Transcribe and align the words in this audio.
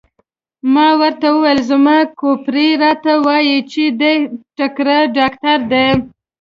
ما 0.73 0.87
ورته 1.01 1.27
وویل: 1.35 1.59
زما 1.71 1.97
کوپړۍ 2.19 2.69
راته 2.83 3.11
وایي 3.25 3.57
چې 3.71 3.83
دی 3.99 4.15
تکړه 4.57 4.97
ډاکټر 5.17 5.57
دی. 5.71 5.87